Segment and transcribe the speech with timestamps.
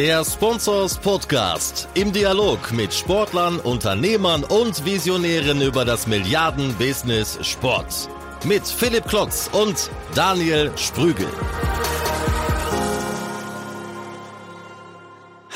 [0.00, 8.08] Der Sponsors Podcast im Dialog mit Sportlern, Unternehmern und Visionären über das Milliarden-Business Sport.
[8.46, 11.26] Mit Philipp Klotz und Daniel Sprügel.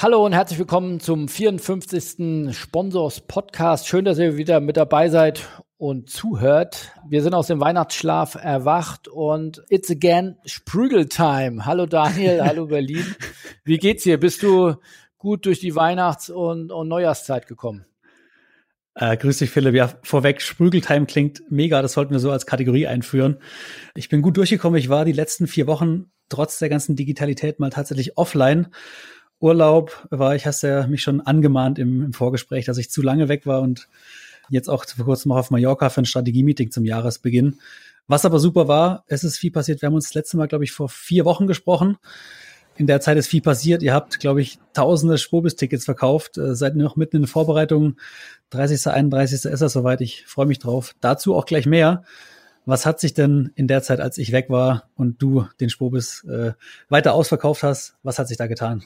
[0.03, 2.55] Hallo und herzlich willkommen zum 54.
[2.55, 3.89] Sponsors Podcast.
[3.89, 5.41] Schön, dass ihr wieder mit dabei seid
[5.77, 6.93] und zuhört.
[7.09, 11.67] Wir sind aus dem Weihnachtsschlaf erwacht und it's again Sprügel-Time.
[11.67, 13.05] Hallo Daniel, hallo Berlin.
[13.65, 14.19] Wie geht's dir?
[14.19, 14.77] Bist du
[15.19, 17.87] gut durch die Weihnachts- und, und Neujahrszeit gekommen?
[18.95, 19.75] Äh, grüß dich, Philipp.
[19.75, 21.83] Ja, vorweg, Sprügeltime klingt mega.
[21.83, 23.39] Das sollten wir so als Kategorie einführen.
[23.97, 24.79] Ich bin gut durchgekommen.
[24.79, 28.69] Ich war die letzten vier Wochen trotz der ganzen Digitalität mal tatsächlich offline.
[29.41, 33.29] Urlaub war ich, hast ja mich schon angemahnt im, im Vorgespräch, dass ich zu lange
[33.29, 33.89] weg war und
[34.51, 37.59] jetzt auch vor kurzem noch auf Mallorca für ein Strategie-Meeting zum Jahresbeginn.
[38.07, 39.81] Was aber super war, es ist viel passiert.
[39.81, 41.97] Wir haben uns das letzte Mal, glaube ich, vor vier Wochen gesprochen.
[42.77, 43.83] In der Zeit ist viel passiert.
[43.83, 46.37] Ihr habt, glaube ich, tausende Spobis-Tickets verkauft.
[46.39, 47.99] Äh, seid noch mitten in den Vorbereitungen.
[48.51, 48.89] 30.
[48.89, 49.45] 31.
[49.45, 50.01] ist das soweit.
[50.01, 50.95] Ich freue mich drauf.
[51.01, 52.03] Dazu auch gleich mehr.
[52.67, 56.25] Was hat sich denn in der Zeit, als ich weg war und du den Spobis
[56.25, 56.53] äh,
[56.89, 58.83] weiter ausverkauft hast, was hat sich da getan?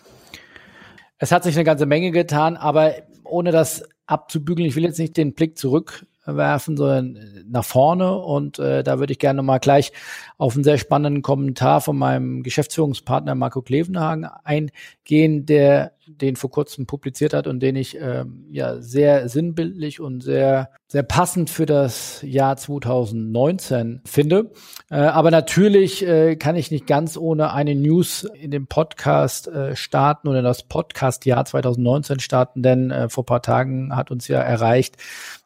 [1.19, 5.17] Es hat sich eine ganze Menge getan, aber ohne das abzubügeln, ich will jetzt nicht
[5.17, 5.59] den Blick
[6.29, 8.17] zurückwerfen, sondern nach vorne.
[8.17, 9.93] Und äh, da würde ich gerne mal gleich
[10.37, 16.87] auf einen sehr spannenden Kommentar von meinem Geschäftsführungspartner Marco Klevenhagen eingehen, der den vor kurzem
[16.87, 22.23] publiziert hat und den ich ähm, ja sehr sinnbildlich und sehr sehr passend für das
[22.23, 24.53] Jahr 2019 finde.
[24.91, 29.77] Äh, aber natürlich äh, kann ich nicht ganz ohne eine News in dem Podcast äh,
[29.77, 34.97] starten oder das Podcast-Jahr 2019 starten, denn äh, vor paar Tagen hat uns ja erreicht,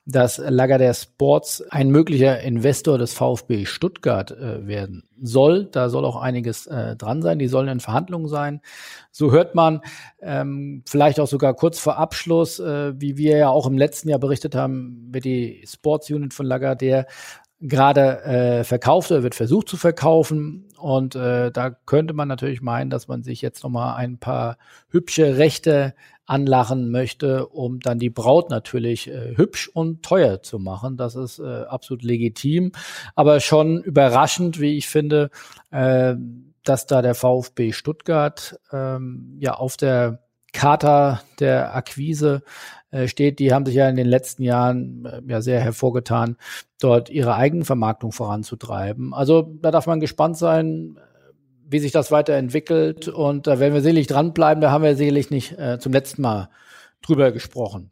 [0.04, 5.68] dass Lager der Sports ein möglicher Investor des VfB Stuttgart äh, werden soll.
[5.70, 7.38] Da soll auch einiges äh, dran sein.
[7.38, 8.60] Die sollen in Verhandlungen sein.
[9.12, 9.80] So hört man
[10.20, 14.18] ähm, vielleicht auch sogar kurz vor Abschluss, äh, wie wir ja auch im letzten Jahr
[14.18, 17.06] berichtet haben, wird die Sports Unit von Lagardère
[17.60, 20.68] gerade äh, verkauft oder wird versucht zu verkaufen.
[20.78, 24.58] Und äh, da könnte man natürlich meinen, dass man sich jetzt nochmal ein paar
[24.90, 25.94] hübsche Rechte
[26.26, 30.96] anlachen möchte, um dann die Braut natürlich äh, hübsch und teuer zu machen.
[30.96, 32.72] Das ist äh, absolut legitim,
[33.14, 35.30] aber schon überraschend, wie ich finde,
[35.70, 36.14] äh,
[36.64, 40.20] dass da der VfB Stuttgart ähm, ja auf der
[40.52, 42.42] Charta der Akquise
[42.90, 43.38] äh, steht.
[43.38, 46.36] Die haben sich ja in den letzten Jahren äh, ja sehr hervorgetan,
[46.80, 49.14] dort ihre Eigenvermarktung voranzutreiben.
[49.14, 50.98] Also da darf man gespannt sein,
[51.72, 53.08] wie sich das weiterentwickelt.
[53.08, 54.60] Und da werden wir sicherlich dranbleiben.
[54.60, 56.48] Da haben wir sicherlich nicht äh, zum letzten Mal
[57.02, 57.90] drüber gesprochen.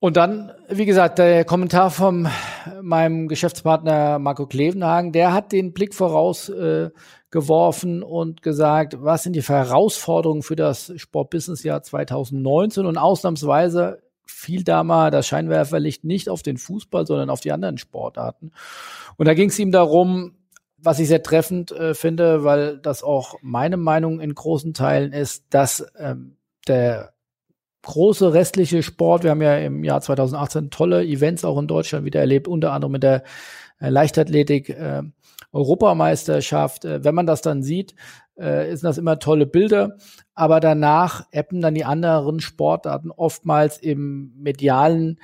[0.00, 2.28] Und dann, wie gesagt, der Kommentar von
[2.80, 6.90] meinem Geschäftspartner Marco Klevenhagen, der hat den Blick voraus äh,
[7.32, 15.12] und gesagt, was sind die Herausforderungen für das Sportbusinessjahr 2019 und ausnahmsweise fiel da mal
[15.12, 18.50] das Scheinwerferlicht nicht auf den Fußball, sondern auf die anderen Sportarten.
[19.16, 20.34] Und da ging es ihm darum,
[20.82, 25.46] was ich sehr treffend äh, finde, weil das auch meine Meinung in großen Teilen ist,
[25.50, 27.12] dass ähm, der
[27.82, 32.20] große restliche Sport, wir haben ja im Jahr 2018 tolle Events auch in Deutschland wieder
[32.20, 33.22] erlebt, unter anderem mit der
[33.80, 35.02] äh, Leichtathletik äh,
[35.52, 36.84] Europameisterschaft.
[36.84, 37.94] Wenn man das dann sieht,
[38.36, 39.96] äh, sind das immer tolle Bilder,
[40.34, 45.18] aber danach ebben dann die anderen Sportarten oftmals im medialen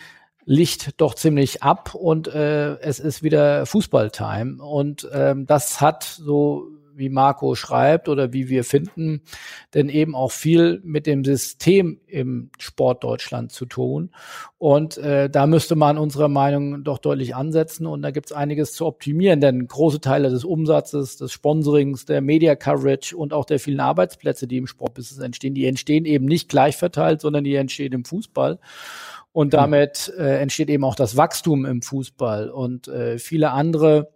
[0.50, 4.62] Licht doch ziemlich ab und äh, es ist wieder Fußballtime.
[4.62, 9.20] Und ähm, das hat so wie Marco schreibt oder wie wir finden,
[9.74, 14.10] denn eben auch viel mit dem System im Sport Deutschland zu tun.
[14.56, 18.72] Und äh, da müsste man unserer Meinung doch deutlich ansetzen und da gibt es einiges
[18.72, 23.60] zu optimieren, denn große Teile des Umsatzes, des Sponsorings, der Media Coverage und auch der
[23.60, 27.92] vielen Arbeitsplätze, die im Sportbusiness entstehen, die entstehen eben nicht gleich verteilt, sondern die entstehen
[27.92, 28.58] im Fußball.
[29.38, 34.10] Und damit äh, entsteht eben auch das Wachstum im Fußball und äh, viele andere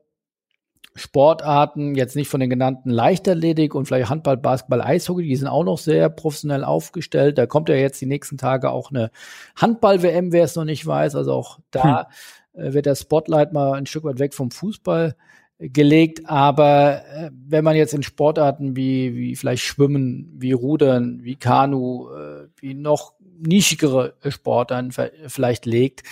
[0.96, 5.62] Sportarten, jetzt nicht von den genannten Leichtathletik und vielleicht Handball, Basketball, Eishockey, die sind auch
[5.62, 7.38] noch sehr professionell aufgestellt.
[7.38, 9.12] Da kommt ja jetzt die nächsten Tage auch eine
[9.54, 11.14] Handball-WM, wer es noch nicht weiß.
[11.14, 12.08] Also auch da
[12.54, 12.60] hm.
[12.60, 15.14] äh, wird der Spotlight mal ein Stück weit weg vom Fußball
[15.60, 16.28] gelegt.
[16.28, 22.08] Aber äh, wenn man jetzt in Sportarten wie, wie vielleicht Schwimmen, wie Rudern, wie Kanu,
[22.10, 24.92] äh, wie noch nischigere Sportarten
[25.26, 26.02] vielleicht legt,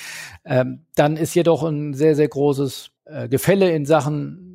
[0.45, 4.51] ähm, dann ist hier doch ein sehr, sehr großes äh, Gefälle in Sachen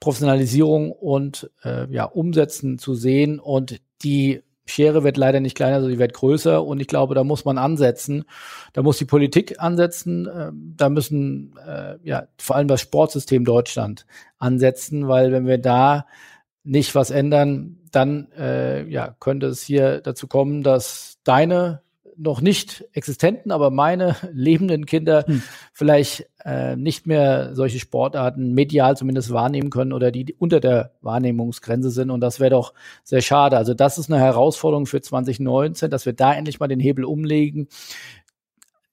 [0.00, 3.38] Professionalisierung und äh, ja, Umsetzen zu sehen.
[3.38, 6.64] Und die Schere wird leider nicht kleiner, sondern sie wird größer.
[6.64, 8.24] Und ich glaube, da muss man ansetzen.
[8.72, 10.26] Da muss die Politik ansetzen.
[10.26, 14.06] Äh, da müssen äh, ja vor allem das Sportsystem Deutschland
[14.38, 16.06] ansetzen, weil wenn wir da
[16.64, 21.82] nicht was ändern, dann äh, ja, könnte es hier dazu kommen, dass deine
[22.20, 25.42] noch nicht existenten, aber meine lebenden Kinder hm.
[25.72, 31.90] vielleicht äh, nicht mehr solche Sportarten medial zumindest wahrnehmen können oder die unter der Wahrnehmungsgrenze
[31.90, 32.10] sind.
[32.10, 32.74] Und das wäre doch
[33.04, 33.56] sehr schade.
[33.56, 37.68] Also das ist eine Herausforderung für 2019, dass wir da endlich mal den Hebel umlegen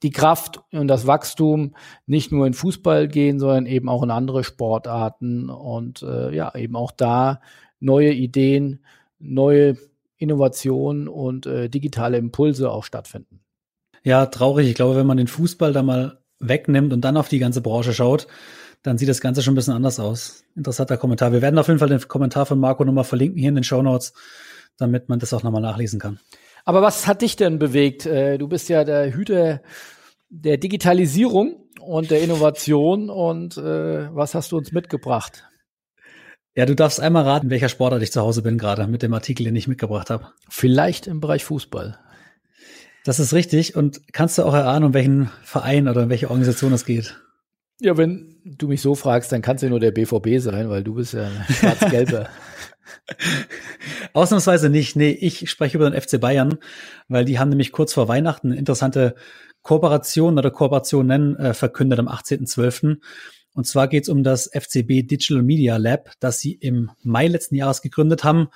[0.03, 1.75] die Kraft und das Wachstum
[2.05, 6.75] nicht nur in Fußball gehen, sondern eben auch in andere Sportarten und äh, ja, eben
[6.75, 7.41] auch da
[7.79, 8.83] neue Ideen,
[9.19, 9.75] neue
[10.17, 13.41] Innovationen und äh, digitale Impulse auch stattfinden.
[14.03, 14.67] Ja, traurig.
[14.67, 17.93] Ich glaube, wenn man den Fußball da mal wegnimmt und dann auf die ganze Branche
[17.93, 18.27] schaut,
[18.83, 20.43] dann sieht das Ganze schon ein bisschen anders aus.
[20.55, 21.33] Interessanter Kommentar.
[21.33, 23.81] Wir werden auf jeden Fall den Kommentar von Marco nochmal verlinken hier in den Show
[23.81, 24.13] Notes,
[24.77, 26.19] damit man das auch nochmal nachlesen kann.
[26.63, 28.05] Aber was hat dich denn bewegt?
[28.05, 29.61] Äh, du bist ja der Hüter
[30.29, 35.45] der Digitalisierung und der Innovation und äh, was hast du uns mitgebracht?
[36.57, 39.43] Ja, du darfst einmal raten, welcher Sportler ich zu Hause bin gerade mit dem Artikel,
[39.43, 40.29] den ich mitgebracht habe.
[40.49, 41.99] Vielleicht im Bereich Fußball.
[43.05, 43.75] Das ist richtig.
[43.75, 47.21] Und kannst du auch erahnen, um welchen Verein oder um welche Organisation es geht?
[47.79, 50.95] Ja, wenn du mich so fragst, dann kannst du nur der BVB sein, weil du
[50.95, 52.27] bist ja schwarz-gelber.
[54.13, 54.95] Ausnahmsweise nicht.
[54.95, 56.57] Nee, ich spreche über den FC Bayern,
[57.07, 59.13] weil die haben nämlich kurz vor Weihnachten eine interessante
[59.61, 62.97] Kooperation oder Kooperation nennen, äh, verkündet am 18.12.
[63.57, 67.55] Und zwar geht es um das FCB Digital Media Lab, das sie im Mai letzten
[67.55, 68.49] Jahres gegründet haben.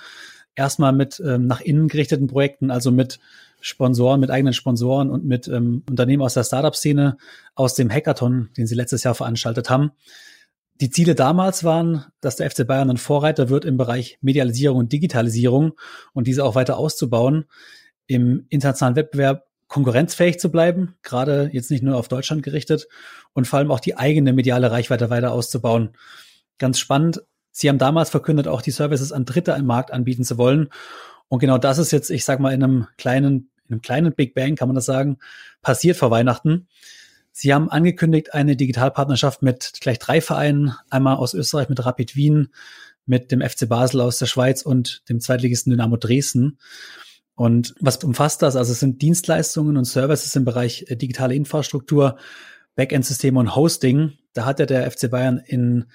[0.53, 3.19] Erstmal mit ähm, nach innen gerichteten Projekten, also mit
[3.61, 7.17] Sponsoren, mit eigenen Sponsoren und mit ähm, Unternehmen aus der Startup-Szene
[7.55, 9.89] aus dem Hackathon, den sie letztes Jahr veranstaltet haben.
[10.81, 14.93] Die Ziele damals waren, dass der FC Bayern ein Vorreiter wird im Bereich Medialisierung und
[14.93, 15.71] Digitalisierung
[16.13, 17.45] und diese auch weiter auszubauen.
[18.05, 22.89] Im internationalen Wettbewerb konkurrenzfähig zu bleiben, gerade jetzt nicht nur auf Deutschland gerichtet
[23.31, 25.91] und vor allem auch die eigene mediale Reichweite weiter auszubauen.
[26.57, 27.23] Ganz spannend.
[27.51, 30.67] Sie haben damals verkündet, auch die Services an Dritte im Markt anbieten zu wollen.
[31.29, 34.33] Und genau das ist jetzt, ich sag mal, in einem kleinen, in einem kleinen Big
[34.33, 35.19] Bang, kann man das sagen,
[35.61, 36.67] passiert vor Weihnachten.
[37.31, 42.49] Sie haben angekündigt, eine Digitalpartnerschaft mit gleich drei Vereinen, einmal aus Österreich mit Rapid Wien,
[43.05, 46.57] mit dem FC Basel aus der Schweiz und dem Zweitligisten Dynamo Dresden.
[47.35, 48.55] Und was umfasst das?
[48.55, 52.17] Also es sind Dienstleistungen und Services im Bereich äh, digitale Infrastruktur,
[52.75, 54.13] Backend-Systeme und Hosting.
[54.33, 55.85] Da hat ja der FC Bayern in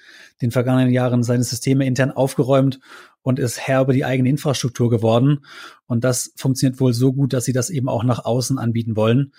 [0.41, 2.79] den vergangenen Jahren seine Systeme intern aufgeräumt
[3.23, 5.45] und ist Herr über die eigene Infrastruktur geworden.
[5.85, 9.33] Und das funktioniert wohl so gut, dass sie das eben auch nach außen anbieten wollen.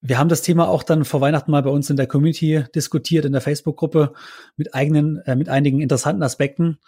[0.00, 3.24] Wir haben das Thema auch dann vor Weihnachten mal bei uns in der Community diskutiert,
[3.24, 4.12] in der Facebook-Gruppe
[4.56, 6.78] mit eigenen, äh, mit einigen interessanten Aspekten.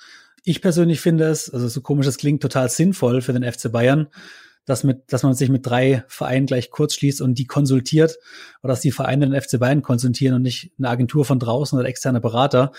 [0.44, 4.08] Ich persönlich finde es, also so komisch es klingt, total sinnvoll für den FC Bayern,
[4.64, 8.18] dass, mit, dass man sich mit drei Vereinen gleich kurz schließt und die konsultiert
[8.62, 11.88] oder dass die Vereine den FC Bayern konsultieren und nicht eine Agentur von draußen oder
[11.88, 12.72] externe Berater.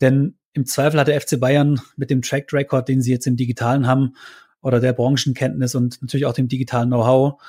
[0.00, 3.36] Denn im Zweifel hat der FC Bayern mit dem Track Record, den sie jetzt im
[3.36, 4.14] Digitalen haben,
[4.62, 7.40] oder der Branchenkenntnis und natürlich auch dem digitalen Know-how,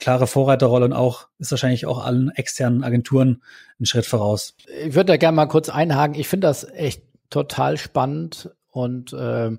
[0.00, 3.42] klare Vorreiterrolle und auch ist wahrscheinlich auch allen externen Agenturen
[3.78, 4.56] einen Schritt voraus.
[4.84, 6.18] Ich würde da gerne mal kurz einhaken.
[6.18, 9.52] Ich finde das echt total spannend und äh,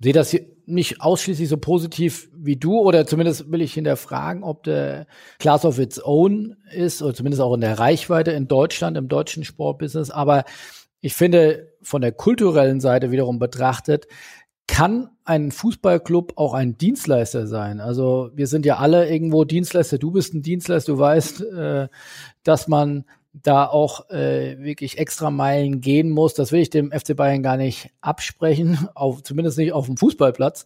[0.00, 4.62] sehe das hier nicht ausschließlich so positiv wie du oder zumindest will ich hinterfragen, ob
[4.62, 5.06] der
[5.38, 9.44] Class of its own ist oder zumindest auch in der Reichweite in Deutschland, im deutschen
[9.44, 10.10] Sportbusiness.
[10.10, 10.44] Aber
[11.02, 14.06] ich finde, von der kulturellen Seite wiederum betrachtet,
[14.66, 17.78] kann ein Fußballclub auch ein Dienstleister sein.
[17.78, 19.98] Also wir sind ja alle irgendwo Dienstleister.
[19.98, 20.92] Du bist ein Dienstleister.
[20.92, 21.88] Du weißt, äh,
[22.42, 26.34] dass man da auch äh, wirklich extra Meilen gehen muss.
[26.34, 30.64] Das will ich dem FC Bayern gar nicht absprechen, auf, zumindest nicht auf dem Fußballplatz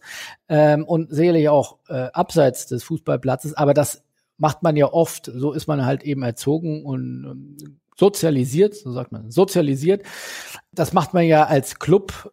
[0.49, 3.53] ähm, und sicherlich auch äh, abseits des Fußballplatzes.
[3.53, 4.03] Aber das
[4.37, 5.31] macht man ja oft.
[5.33, 10.03] So ist man halt eben erzogen und ähm, sozialisiert, so sagt man, sozialisiert.
[10.71, 12.31] Das macht man ja als Club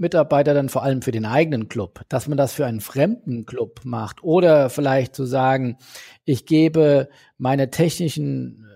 [0.00, 3.80] Mitarbeiter dann vor allem für den eigenen Club, dass man das für einen fremden Club
[3.82, 5.76] macht oder vielleicht zu sagen,
[6.24, 8.67] ich gebe meine technischen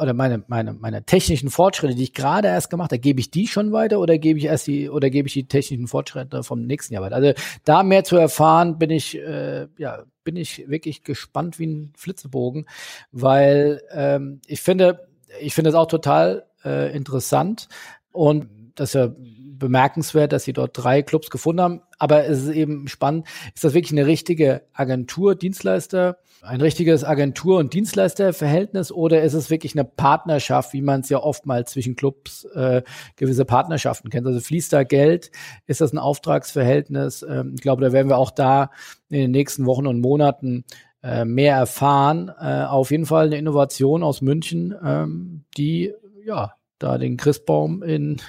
[0.00, 3.46] oder meine, meine, meine technischen Fortschritte, die ich gerade erst gemacht habe, gebe ich die
[3.46, 6.94] schon weiter oder gebe ich erst die oder gebe ich die technischen Fortschritte vom nächsten
[6.94, 7.16] Jahr weiter?
[7.16, 7.32] Also
[7.64, 12.66] da mehr zu erfahren, bin ich äh, ja bin ich wirklich gespannt wie ein Flitzebogen,
[13.12, 15.08] weil ähm, ich finde
[15.40, 17.68] ich finde es auch total äh, interessant
[18.12, 19.14] und das ist ja
[19.60, 21.82] bemerkenswert, dass sie dort drei Clubs gefunden haben.
[21.98, 26.18] Aber es ist eben spannend, ist das wirklich eine richtige Agentur, Dienstleister?
[26.42, 31.18] ein richtiges Agentur- und Dienstleisterverhältnis oder ist es wirklich eine Partnerschaft, wie man es ja
[31.18, 32.82] oftmals zwischen Clubs äh,
[33.16, 34.26] gewisse Partnerschaften kennt?
[34.26, 35.30] Also fließt da Geld?
[35.66, 37.24] Ist das ein Auftragsverhältnis?
[37.28, 38.70] Ähm, ich glaube, da werden wir auch da
[39.10, 40.64] in den nächsten Wochen und Monaten
[41.02, 42.30] äh, mehr erfahren.
[42.40, 45.92] Äh, auf jeden Fall eine Innovation aus München, ähm, die
[46.24, 48.20] ja da den Christbaum in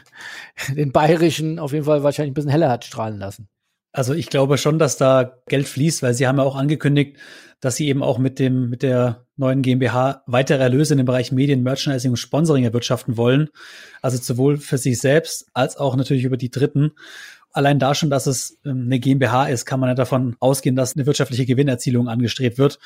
[0.75, 3.50] den bayerischen auf jeden Fall wahrscheinlich ein bisschen heller hat strahlen lassen.
[3.93, 7.17] Also ich glaube schon, dass da Geld fließt, weil sie haben ja auch angekündigt,
[7.60, 11.31] dass sie eben auch mit dem, mit der neuen GmbH weitere Erlöse in dem Bereich
[11.31, 13.50] Medien, Merchandising und Sponsoring erwirtschaften wollen.
[14.01, 16.91] Also sowohl für sich selbst als auch natürlich über die Dritten.
[17.51, 20.96] Allein da schon, dass es ähm, eine GmbH ist, kann man ja davon ausgehen, dass
[20.96, 22.79] eine wirtschaftliche Gewinnerzielung angestrebt wird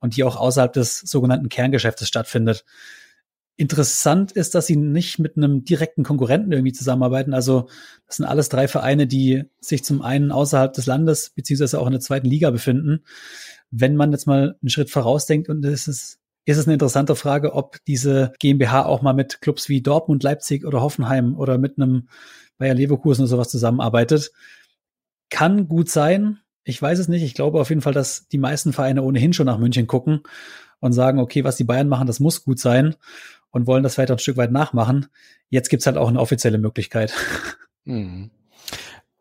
[0.00, 2.64] und die auch außerhalb des sogenannten Kerngeschäftes stattfindet.
[3.60, 7.34] Interessant ist, dass sie nicht mit einem direkten Konkurrenten irgendwie zusammenarbeiten.
[7.34, 7.68] Also
[8.06, 11.92] das sind alles drei Vereine, die sich zum einen außerhalb des Landes beziehungsweise auch in
[11.92, 13.00] der zweiten Liga befinden.
[13.72, 17.52] Wenn man jetzt mal einen Schritt vorausdenkt und es ist ist es eine interessante Frage,
[17.52, 22.08] ob diese GmbH auch mal mit Clubs wie Dortmund, Leipzig oder Hoffenheim oder mit einem
[22.58, 24.30] Bayer Leverkusen oder sowas zusammenarbeitet.
[25.30, 26.38] Kann gut sein.
[26.62, 27.24] Ich weiß es nicht.
[27.24, 30.20] Ich glaube auf jeden Fall, dass die meisten Vereine ohnehin schon nach München gucken
[30.78, 32.94] und sagen, okay, was die Bayern machen, das muss gut sein
[33.50, 35.06] und wollen das weiter ein Stück weit nachmachen.
[35.50, 37.14] Jetzt gibt's halt auch eine offizielle Möglichkeit.
[37.84, 38.30] Mhm.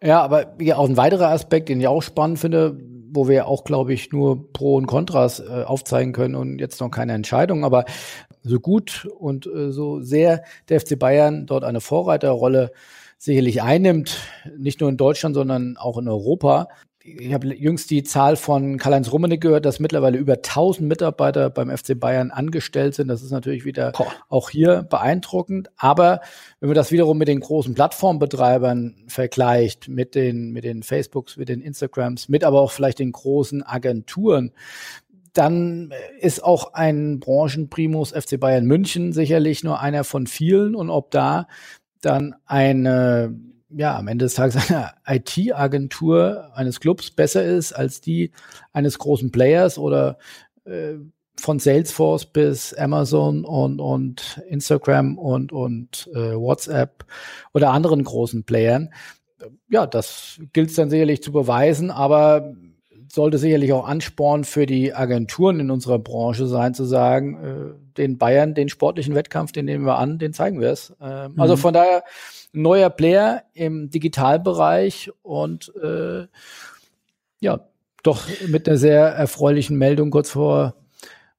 [0.02, 2.78] Ja, aber ja, auch ein weiterer Aspekt, den ich auch spannend finde,
[3.10, 6.92] wo wir auch, glaube ich, nur Pro und Kontras äh, aufzeigen können und jetzt noch
[6.92, 7.86] keine Entscheidung, aber
[8.44, 12.72] so gut und äh, so sehr der FC Bayern dort eine Vorreiterrolle
[13.18, 14.20] sicherlich einnimmt,
[14.58, 16.68] nicht nur in Deutschland, sondern auch in Europa.
[17.08, 21.76] Ich habe jüngst die Zahl von Karl-Heinz Rummenigge gehört, dass mittlerweile über 1000 Mitarbeiter beim
[21.76, 23.08] FC Bayern angestellt sind.
[23.08, 24.12] Das ist natürlich wieder Boah.
[24.28, 25.70] auch hier beeindruckend.
[25.78, 26.20] Aber
[26.60, 31.48] wenn man das wiederum mit den großen Plattformbetreibern vergleicht, mit den, mit den Facebooks, mit
[31.48, 34.52] den Instagrams, mit aber auch vielleicht den großen Agenturen,
[35.32, 40.76] dann ist auch ein Branchenprimus FC Bayern München sicherlich nur einer von vielen.
[40.76, 41.48] Und ob da
[42.02, 43.34] dann eine,
[43.70, 48.32] ja, am Ende des Tages eine IT-Agentur eines Clubs besser ist als die
[48.74, 50.18] eines großen Players oder
[50.66, 50.96] äh,
[51.40, 57.06] von Salesforce bis Amazon und, und Instagram und, und äh, WhatsApp
[57.54, 58.90] oder anderen großen Playern.
[59.70, 62.56] Ja, das gilt es dann sicherlich zu beweisen, aber
[63.12, 68.18] sollte sicherlich auch Ansporn für die Agenturen in unserer Branche sein, zu sagen, äh, den
[68.18, 70.94] Bayern, den sportlichen Wettkampf, den nehmen wir an, den zeigen wir es.
[71.02, 71.40] Ähm, mhm.
[71.40, 72.04] Also von daher
[72.62, 76.28] neuer Player im Digitalbereich und äh,
[77.40, 77.68] ja,
[78.04, 80.76] doch mit einer sehr erfreulichen Meldung kurz vor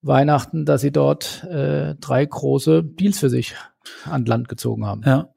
[0.03, 3.55] Weihnachten, dass sie dort äh, drei große Deals für sich
[4.05, 5.03] an Land gezogen haben.
[5.05, 5.33] Ja.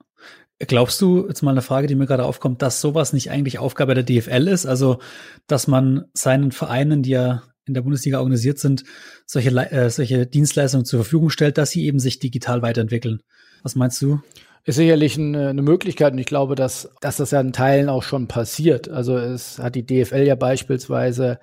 [0.60, 3.96] Glaubst du, jetzt mal eine Frage, die mir gerade aufkommt, dass sowas nicht eigentlich Aufgabe
[3.96, 4.68] der DFL ist?
[4.68, 5.00] Also,
[5.48, 8.84] dass man seinen Vereinen, die ja in der Bundesliga organisiert sind,
[9.26, 13.22] solche, äh, solche Dienstleistungen zur Verfügung stellt, dass sie eben sich digital weiterentwickeln.
[13.64, 14.20] Was meinst du?
[14.64, 18.04] Ist sicherlich eine, eine Möglichkeit und ich glaube, dass, dass das ja in Teilen auch
[18.04, 18.90] schon passiert.
[18.90, 21.40] Also es hat die DFL ja beispielsweise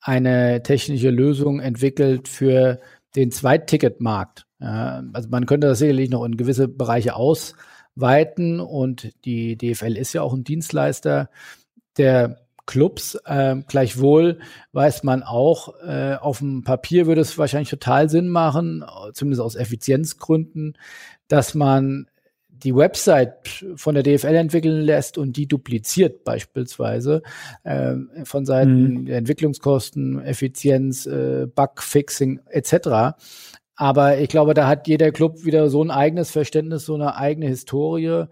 [0.00, 2.80] eine technische Lösung entwickelt für
[3.16, 4.46] den Zweitticketmarkt.
[4.60, 10.14] Ja, also man könnte das sicherlich noch in gewisse Bereiche ausweiten und die DFL ist
[10.14, 11.30] ja auch ein Dienstleister
[11.96, 13.18] der Clubs.
[13.26, 14.40] Ähm, gleichwohl
[14.72, 19.56] weiß man auch, äh, auf dem Papier würde es wahrscheinlich total Sinn machen, zumindest aus
[19.56, 20.76] Effizienzgründen,
[21.28, 22.06] dass man
[22.62, 27.22] die Website von der DFL entwickeln lässt und die dupliziert beispielsweise
[27.64, 29.06] äh, von Seiten mhm.
[29.06, 33.18] der Entwicklungskosten, Effizienz, äh, Bugfixing etc.
[33.76, 37.46] Aber ich glaube, da hat jeder Club wieder so ein eigenes Verständnis, so eine eigene
[37.46, 38.26] Historie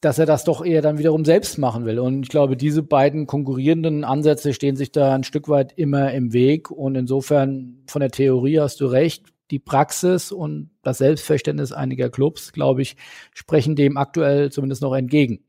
[0.00, 1.98] dass er das doch eher dann wiederum selbst machen will.
[1.98, 6.32] Und ich glaube, diese beiden konkurrierenden Ansätze stehen sich da ein Stück weit immer im
[6.32, 6.70] Weg.
[6.70, 9.26] Und insofern von der Theorie hast du recht.
[9.50, 12.96] Die Praxis und das Selbstverständnis einiger Clubs, glaube ich,
[13.34, 15.44] sprechen dem aktuell zumindest noch entgegen.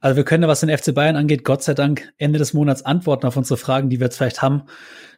[0.00, 3.26] Also wir können, was den FC Bayern angeht, Gott sei Dank Ende des Monats Antworten
[3.26, 4.62] auf unsere Fragen, die wir jetzt vielleicht haben,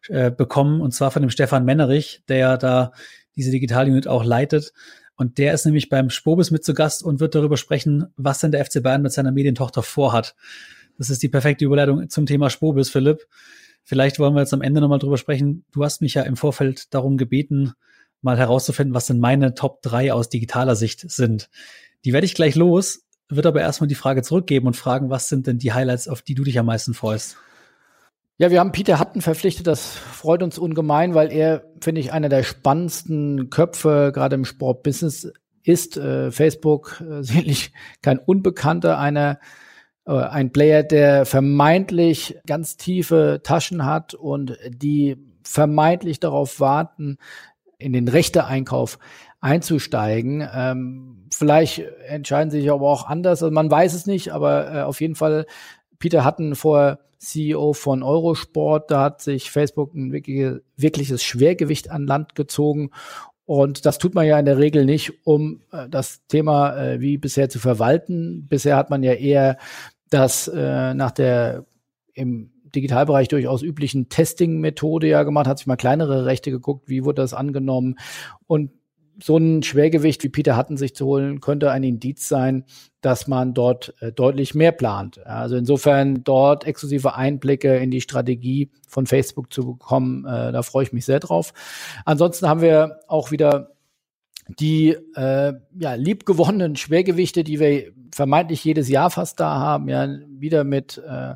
[0.08, 0.80] äh, bekommen.
[0.80, 2.92] Und zwar von dem Stefan Mennerich, der ja da
[3.36, 4.72] diese Digital-Unit auch leitet.
[5.14, 8.50] Und der ist nämlich beim Spobis mit zu Gast und wird darüber sprechen, was denn
[8.50, 10.34] der FC Bayern mit seiner Medientochter vorhat.
[10.98, 13.26] Das ist die perfekte Überleitung zum Thema Spobis, Philipp.
[13.84, 15.64] Vielleicht wollen wir jetzt am Ende nochmal drüber sprechen.
[15.72, 17.72] Du hast mich ja im Vorfeld darum gebeten,
[18.20, 21.50] mal herauszufinden, was denn meine Top 3 aus digitaler Sicht sind.
[22.04, 25.46] Die werde ich gleich los, wird aber erstmal die Frage zurückgeben und fragen, was sind
[25.46, 27.36] denn die Highlights, auf die du dich am meisten freust?
[28.38, 29.66] Ja, wir haben Peter Hatten verpflichtet.
[29.66, 35.32] Das freut uns ungemein, weil er, finde ich, einer der spannendsten Köpfe gerade im Sportbusiness
[35.62, 35.96] ist.
[35.96, 39.38] Äh, Facebook äh, sicherlich kein Unbekannter, einer
[40.04, 47.18] ein Player, der vermeintlich ganz tiefe Taschen hat und die vermeintlich darauf warten,
[47.78, 48.98] in den Rechteeinkauf
[49.40, 50.48] einzusteigen.
[50.54, 53.42] Ähm, vielleicht entscheiden sie sich aber auch anders.
[53.42, 55.46] Also man weiß es nicht, aber äh, auf jeden Fall
[55.98, 58.90] Peter Hatten vor CEO von Eurosport.
[58.90, 62.90] Da hat sich Facebook ein wirkliches Schwergewicht an Land gezogen.
[63.44, 67.18] Und das tut man ja in der Regel nicht, um äh, das Thema äh, wie
[67.18, 68.46] bisher zu verwalten.
[68.48, 69.58] Bisher hat man ja eher
[70.10, 71.64] das äh, nach der
[72.14, 77.22] im Digitalbereich durchaus üblichen Testing-Methode ja gemacht, hat sich mal kleinere Rechte geguckt, wie wurde
[77.22, 77.98] das angenommen
[78.46, 78.70] und
[79.22, 82.64] so ein Schwergewicht wie Peter Hatten sich zu holen, könnte ein Indiz sein,
[83.00, 85.24] dass man dort äh, deutlich mehr plant.
[85.26, 90.84] Also insofern dort exklusive Einblicke in die Strategie von Facebook zu bekommen, äh, da freue
[90.84, 91.52] ich mich sehr drauf.
[92.04, 93.72] Ansonsten haben wir auch wieder
[94.48, 100.64] die äh, ja, liebgewonnenen Schwergewichte, die wir vermeintlich jedes Jahr fast da haben, ja, wieder
[100.64, 101.34] mit, äh,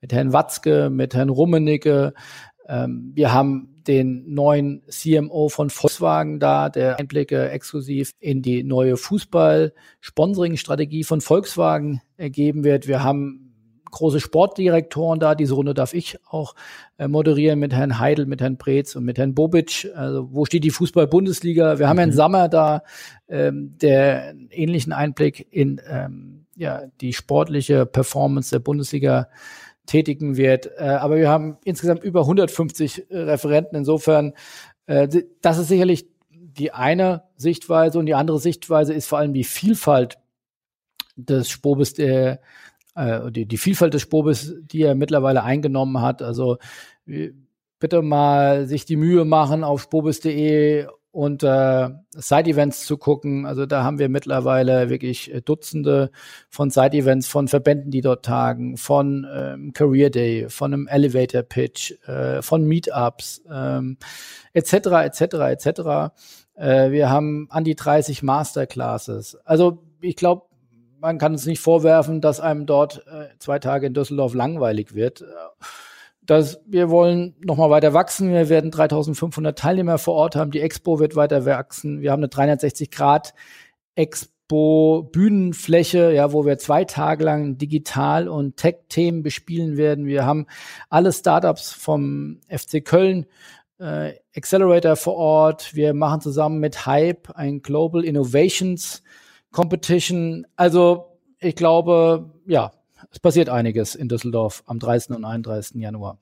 [0.00, 2.14] mit Herrn Watzke, mit Herrn Rummenigge.
[2.68, 8.96] Ähm, wir haben den neuen CMO von Volkswagen da, der Einblicke exklusiv in die neue
[8.96, 12.88] Fußball-Sponsoring-Strategie von Volkswagen ergeben wird.
[12.88, 13.46] Wir haben
[13.90, 15.34] große Sportdirektoren da.
[15.34, 16.54] Diese Runde darf ich auch
[16.98, 19.90] äh, moderieren mit Herrn Heidel, mit Herrn Preetz und mit Herrn Bobic.
[19.94, 21.78] Also wo steht die Fußball-Bundesliga?
[21.78, 22.00] Wir haben mhm.
[22.00, 22.82] Herrn Sammer da,
[23.28, 29.28] ähm, der einen ähnlichen Einblick in ähm, ja, die sportliche Performance der Bundesliga
[29.86, 30.70] tätigen wird.
[30.76, 33.76] Äh, aber wir haben insgesamt über 150 äh, Referenten.
[33.76, 34.34] Insofern,
[34.86, 35.08] äh,
[35.40, 40.18] das ist sicherlich die eine Sichtweise und die andere Sichtweise ist vor allem die Vielfalt
[41.16, 42.36] des Spobes, die,
[43.46, 46.22] die Vielfalt des Spobes, die er mittlerweile eingenommen hat.
[46.22, 46.56] Also
[47.78, 53.46] bitte mal sich die Mühe machen, auf spobis.de und äh, Side-Events zu gucken.
[53.46, 56.10] Also da haben wir mittlerweile wirklich äh, Dutzende
[56.50, 61.92] von Side-Events, von Verbänden, die dort tagen, von ähm, Career Day, von einem Elevator Pitch,
[62.06, 63.96] äh, von Meetups, ähm,
[64.52, 65.66] etc., etc., etc.
[66.54, 69.38] Äh, wir haben an die 30 Masterclasses.
[69.46, 70.42] Also ich glaube,
[71.00, 75.24] man kann es nicht vorwerfen, dass einem dort äh, zwei Tage in Düsseldorf langweilig wird
[76.26, 78.32] dass wir wollen nochmal weiter wachsen.
[78.32, 80.50] Wir werden 3500 Teilnehmer vor Ort haben.
[80.50, 82.00] Die Expo wird weiter wachsen.
[82.00, 83.34] Wir haben eine 360 Grad
[83.94, 90.06] Expo Bühnenfläche, ja, wo wir zwei Tage lang Digital- und Tech-Themen bespielen werden.
[90.06, 90.46] Wir haben
[90.88, 93.26] alle Startups vom FC Köln,
[93.78, 95.74] äh, Accelerator vor Ort.
[95.74, 99.02] Wir machen zusammen mit Hype ein Global Innovations
[99.50, 100.46] Competition.
[100.56, 102.72] Also ich glaube, ja,
[103.10, 105.16] es passiert einiges in Düsseldorf am 30.
[105.16, 105.80] und 31.
[105.80, 106.18] Januar.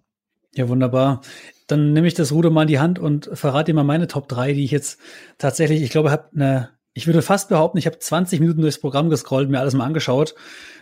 [0.54, 1.20] Ja, wunderbar.
[1.66, 4.28] Dann nehme ich das Ruder mal in die Hand und verrate dir mal meine Top
[4.28, 5.00] 3, die ich jetzt
[5.38, 9.10] tatsächlich, ich glaube, habe eine, ich würde fast behaupten, ich habe 20 Minuten durchs Programm
[9.10, 10.34] gescrollt, mir alles mal angeschaut.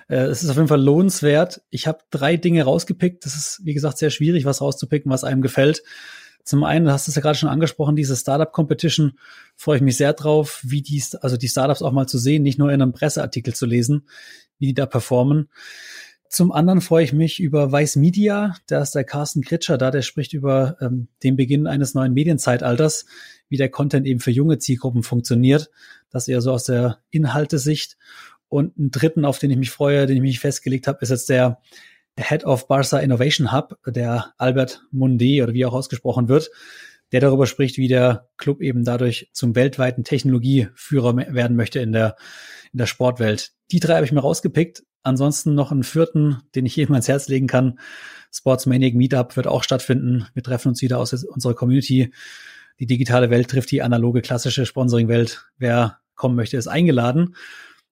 [0.08, 1.62] Äh, es ist auf jeden Fall lohnenswert.
[1.70, 3.24] Ich habe drei Dinge rausgepickt.
[3.24, 5.82] Das ist, wie gesagt, sehr schwierig, was rauszupicken, was einem gefällt.
[6.44, 9.12] Zum einen, du hast es ja gerade schon angesprochen, diese Startup Competition,
[9.56, 12.58] freue ich mich sehr drauf, wie die, also die Startups auch mal zu sehen, nicht
[12.58, 14.06] nur in einem Presseartikel zu lesen,
[14.62, 15.48] wie die da performen.
[16.28, 18.54] Zum anderen freue ich mich über Weiß Media.
[18.68, 23.04] Da ist der Carsten Kritscher da, der spricht über ähm, den Beginn eines neuen Medienzeitalters,
[23.48, 25.70] wie der Content eben für junge Zielgruppen funktioniert.
[26.10, 27.98] Das eher so aus der Inhaltesicht.
[28.48, 31.28] Und einen dritten, auf den ich mich freue, den ich mich festgelegt habe, ist jetzt
[31.28, 31.60] der
[32.18, 36.50] Head of Barca Innovation Hub, der Albert Munde oder wie auch ausgesprochen wird,
[37.12, 42.16] der darüber spricht, wie der Club eben dadurch zum weltweiten Technologieführer werden möchte in der,
[42.72, 43.52] in der Sportwelt.
[43.70, 44.84] Die drei habe ich mir rausgepickt.
[45.02, 47.78] Ansonsten noch einen vierten, den ich jedem ans Herz legen kann.
[48.32, 50.26] Sportsmaniac Meetup wird auch stattfinden.
[50.32, 52.12] Wir treffen uns wieder aus unserer Community.
[52.80, 55.44] Die digitale Welt trifft die analoge, klassische Sponsoring-Welt.
[55.58, 57.36] Wer kommen möchte, ist eingeladen.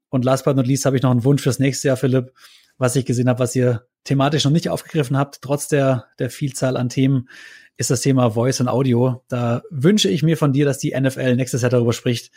[0.09, 2.33] Und last but not least habe ich noch einen Wunsch fürs nächste Jahr, Philipp,
[2.81, 6.77] was ich gesehen habe, was ihr thematisch noch nicht aufgegriffen habt, trotz der, der Vielzahl
[6.79, 7.29] an Themen,
[7.77, 9.23] ist das Thema Voice und Audio.
[9.29, 12.33] Da wünsche ich mir von dir, dass die NFL nächstes Jahr darüber spricht,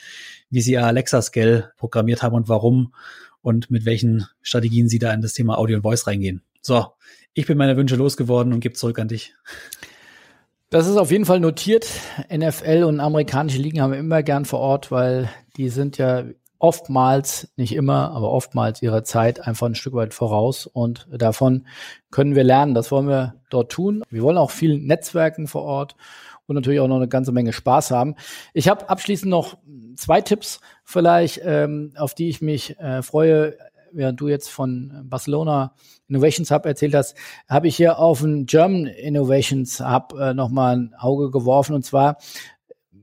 [0.49, 2.93] wie sie Alexa Scale programmiert haben und warum
[3.41, 6.41] und mit welchen Strategien Sie da in das Thema Audio und Voice reingehen.
[6.61, 6.87] So,
[7.33, 9.35] ich bin meine Wünsche losgeworden und gebe zurück an dich.
[10.69, 11.87] Das ist auf jeden Fall notiert.
[12.33, 16.25] NFL und amerikanische Ligen haben wir immer gern vor Ort, weil die sind ja
[16.63, 21.67] oftmals, nicht immer, aber oftmals ihrer Zeit einfach ein Stück weit voraus und davon
[22.09, 22.73] können wir lernen.
[22.73, 24.01] Das wollen wir dort tun.
[24.09, 25.97] Wir wollen auch viel Netzwerken vor Ort
[26.45, 28.15] und natürlich auch noch eine ganze Menge Spaß haben.
[28.53, 29.57] Ich habe abschließend noch
[29.97, 33.57] zwei Tipps vielleicht, ähm, auf die ich mich äh, freue.
[33.91, 35.75] Während du jetzt von Barcelona
[36.07, 37.17] Innovations Hub erzählt hast,
[37.49, 41.75] habe ich hier auf den German Innovations Hub äh, nochmal ein Auge geworfen.
[41.75, 42.19] Und zwar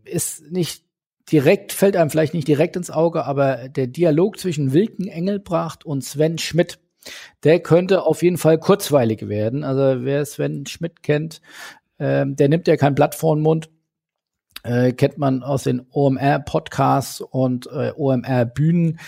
[0.04, 0.89] ist nicht
[1.32, 6.04] direkt, fällt einem vielleicht nicht direkt ins Auge, aber der Dialog zwischen Wilken Engelbracht und
[6.04, 6.78] Sven Schmidt,
[7.44, 9.64] der könnte auf jeden Fall kurzweilig werden.
[9.64, 11.40] Also wer Sven Schmidt kennt,
[11.98, 13.70] ähm, der nimmt ja kein Blatt vor den Mund.
[14.62, 18.98] Äh, kennt man aus den OMR-Podcasts und äh, OMR-Bühnen.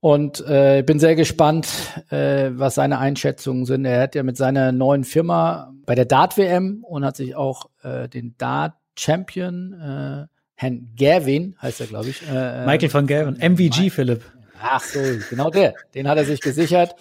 [0.00, 1.66] Und äh, bin sehr gespannt,
[2.10, 3.86] äh, was seine Einschätzungen sind.
[3.86, 8.06] Er hat ja mit seiner neuen Firma bei der Dart-WM und hat sich auch äh,
[8.06, 12.22] den Dart-Champion, äh, Herrn Gavin, heißt er, glaube ich.
[12.28, 14.22] Äh, äh, Michael van Gavin, MVG, Philipp.
[14.60, 15.74] Ach so, genau der.
[15.94, 16.94] Den hat er sich gesichert.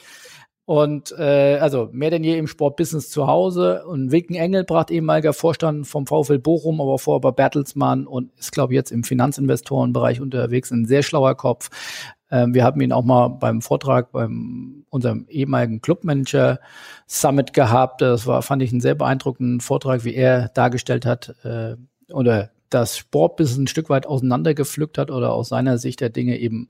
[0.65, 3.85] Und äh, also mehr denn je im Sportbusiness zu Hause.
[3.85, 8.73] Und Wilken Engelbracht, ehemaliger Vorstand vom VfL Bochum, aber vorher bei Bertelsmann und ist, glaube
[8.73, 10.71] ich, jetzt im Finanzinvestorenbereich unterwegs.
[10.71, 11.69] Ein sehr schlauer Kopf.
[12.31, 16.59] Ähm, wir haben ihn auch mal beim Vortrag beim unserem ehemaligen Clubmanager
[17.07, 18.01] Summit gehabt.
[18.01, 21.75] Das war, fand ich, einen sehr beeindruckenden Vortrag, wie er dargestellt hat äh,
[22.11, 26.69] oder das Sportbusiness ein Stück weit auseinandergepflückt hat oder aus seiner Sicht der Dinge eben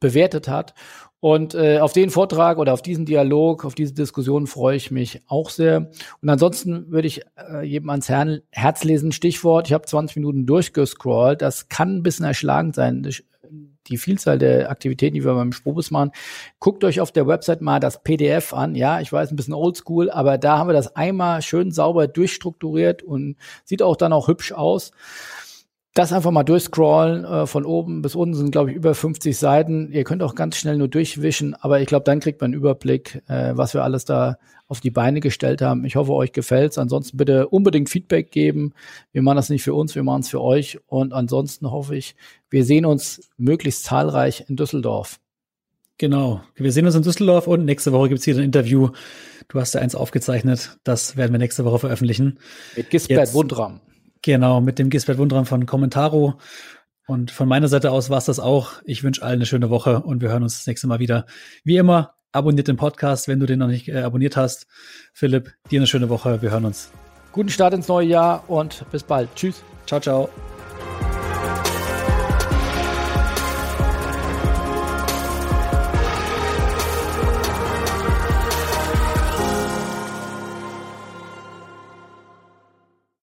[0.00, 0.74] bewertet hat.
[1.20, 5.20] Und äh, auf den Vortrag oder auf diesen Dialog, auf diese Diskussion freue ich mich
[5.26, 5.90] auch sehr.
[6.22, 9.12] Und ansonsten würde ich äh, jedem ans Herz lesen.
[9.12, 11.42] Stichwort, ich habe 20 Minuten durchgescrollt.
[11.42, 13.06] Das kann ein bisschen erschlagend sein.
[13.90, 16.12] Die Vielzahl der Aktivitäten, die wir beim Spobus machen.
[16.58, 18.74] Guckt euch auf der Website mal das PDF an.
[18.74, 23.02] Ja, ich weiß, ein bisschen oldschool, aber da haben wir das einmal schön sauber durchstrukturiert
[23.02, 24.92] und sieht auch dann auch hübsch aus
[25.94, 27.24] das einfach mal durchscrollen.
[27.24, 29.90] Äh, von oben bis unten sind, glaube ich, über 50 Seiten.
[29.92, 33.22] Ihr könnt auch ganz schnell nur durchwischen, aber ich glaube, dann kriegt man einen Überblick,
[33.28, 34.38] äh, was wir alles da
[34.70, 35.84] auf die Beine gestellt haben.
[35.84, 36.78] Ich hoffe, euch gefällt's.
[36.78, 38.72] Ansonsten bitte unbedingt Feedback geben.
[39.10, 40.78] Wir machen das nicht für uns, wir machen es für euch.
[40.86, 42.14] Und ansonsten hoffe ich,
[42.50, 45.18] wir sehen uns möglichst zahlreich in Düsseldorf.
[45.98, 46.42] Genau.
[46.54, 48.90] Wir sehen uns in Düsseldorf und nächste Woche gibt's hier ein Interview.
[49.48, 50.78] Du hast ja eins aufgezeichnet.
[50.84, 52.38] Das werden wir nächste Woche veröffentlichen.
[52.76, 53.80] Mit Gisbert Wundram.
[54.22, 56.38] Genau, mit dem Gisbert Wundram von Kommentaro.
[57.08, 58.74] Und von meiner Seite aus war es das auch.
[58.84, 61.26] Ich wünsche allen eine schöne Woche und wir hören uns das nächste Mal wieder.
[61.64, 64.66] Wie immer, abonniert den Podcast, wenn du den noch nicht äh, abonniert hast.
[65.12, 66.42] Philipp, dir eine schöne Woche.
[66.42, 66.90] Wir hören uns.
[67.32, 69.28] Guten Start ins neue Jahr und bis bald.
[69.34, 69.62] Tschüss.
[69.86, 70.28] Ciao, ciao.